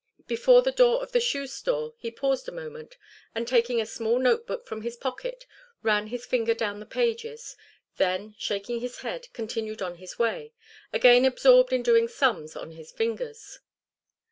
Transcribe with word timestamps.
Before 0.25 0.63
the 0.63 0.71
door 0.71 1.03
of 1.03 1.11
the 1.11 1.19
shoe 1.19 1.45
store 1.45 1.93
he 1.99 2.09
paused 2.09 2.49
a 2.49 2.51
moment, 2.51 2.97
and 3.35 3.47
taking 3.47 3.79
a 3.79 3.85
small 3.85 4.17
note 4.17 4.47
book 4.47 4.65
from 4.65 4.81
his 4.81 4.95
pocket 4.97 5.45
ran 5.83 6.07
his 6.07 6.25
finger 6.25 6.55
down 6.55 6.79
the 6.79 6.87
pages, 6.87 7.55
then 7.97 8.33
shaking 8.39 8.79
his 8.79 9.01
head 9.01 9.27
continued 9.31 9.79
on 9.83 9.97
his 9.97 10.17
way, 10.17 10.53
again 10.91 11.23
absorbed 11.23 11.71
in 11.71 11.83
doing 11.83 12.07
sums 12.07 12.55
on 12.55 12.71
his 12.71 12.91
fingers. 12.91 13.59